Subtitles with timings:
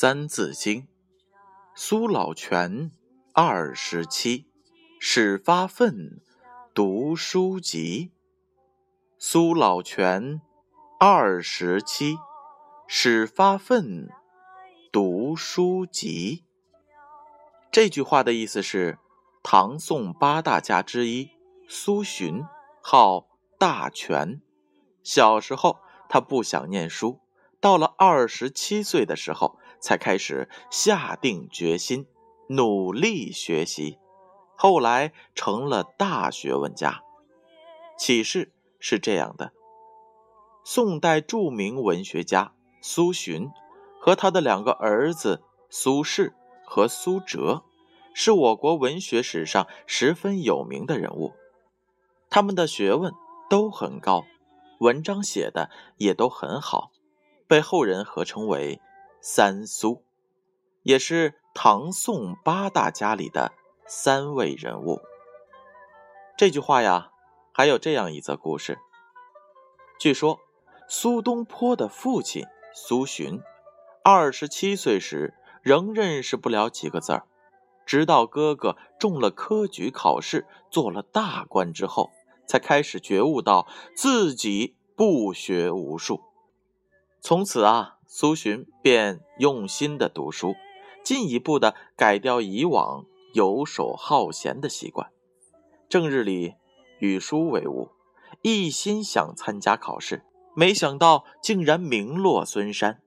[0.00, 0.82] 三字经》，
[1.74, 2.92] 苏老泉
[3.32, 4.46] 二十七，
[5.00, 6.20] 始发愤，
[6.72, 8.12] 读书籍。
[9.18, 10.40] 苏老泉
[11.00, 12.16] 二十七，
[12.86, 14.08] 始发愤，
[14.92, 16.44] 读书籍。
[17.72, 19.00] 这句话的意思是，
[19.42, 21.30] 唐宋八大家之一
[21.66, 22.46] 苏洵，
[22.80, 23.26] 号
[23.58, 24.40] 大泉。
[25.02, 27.18] 小时候，他不想念书。
[27.60, 32.06] 到了二十七岁的时候，才开始下定决心
[32.48, 33.98] 努力学习，
[34.56, 37.02] 后来成了大学问家。
[37.98, 39.52] 启示是这样的：
[40.64, 43.50] 宋代著名文学家苏洵
[44.00, 46.32] 和他的两个儿子苏轼
[46.64, 47.64] 和苏辙，
[48.14, 51.32] 是我国文学史上十分有名的人物。
[52.30, 53.12] 他们的学问
[53.50, 54.24] 都很高，
[54.80, 56.92] 文章写的也都很好。
[57.46, 58.80] 被后人合称为
[59.20, 60.04] “三苏”，
[60.82, 63.52] 也是唐宋八大家里的
[63.86, 65.00] 三位人物。
[66.36, 67.10] 这句话呀，
[67.52, 68.78] 还有这样一则故事。
[69.98, 70.38] 据说
[70.88, 73.42] 苏东坡的父亲苏洵，
[74.04, 77.26] 二十七岁时仍认识不了几个字儿，
[77.84, 82.10] 直到哥哥中了科举考试，做了大官之后，
[82.46, 86.22] 才开始觉悟到自己不学无术。
[87.20, 90.56] 从此啊，苏洵便用心的读书，
[91.04, 95.10] 进一步的改掉以往游手好闲的习惯。
[95.90, 96.54] 正日里
[97.00, 97.90] 与书为伍，
[98.40, 100.24] 一心想参加考试，
[100.56, 103.02] 没想到竟然名落孙山。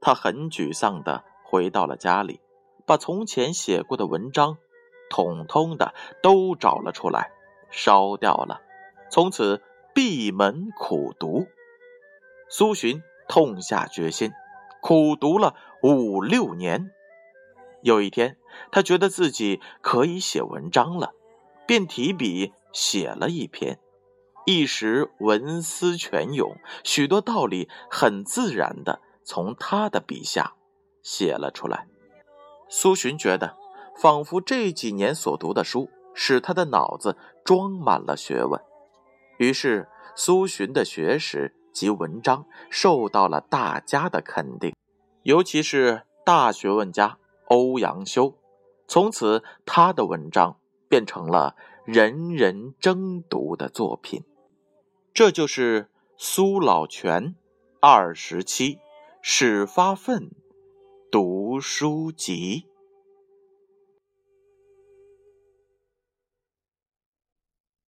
[0.00, 2.40] 他很沮丧的回到了家里，
[2.84, 4.58] 把从前写过的文章，
[5.10, 5.94] 统统的
[6.24, 7.30] 都找了出来，
[7.70, 8.60] 烧掉了。
[9.12, 9.62] 从此
[9.94, 11.46] 闭门苦读。
[12.48, 13.00] 苏洵。
[13.28, 14.32] 痛下决心，
[14.80, 16.90] 苦读了五六年。
[17.82, 18.38] 有一天，
[18.72, 21.12] 他觉得自己可以写文章了，
[21.66, 23.78] 便提笔写了一篇。
[24.46, 30.54] 一时文思泉涌，许多道理很自然的从他的笔下
[31.02, 31.86] 写了出来。
[32.68, 33.56] 苏洵觉得，
[33.96, 38.60] 仿佛这几年所读的书使他的脑子装满了学问。
[39.38, 41.54] 于是，苏洵的学识。
[41.74, 44.74] 及文章受到了大家的肯定，
[45.24, 47.18] 尤其是大学问家
[47.48, 48.38] 欧阳修，
[48.88, 50.58] 从此他的文章
[50.88, 54.24] 变成了人人争读的作品。
[55.12, 57.34] 这就是苏老泉
[57.80, 58.78] 二十七
[59.20, 60.30] 始发愤
[61.10, 62.66] 读书集。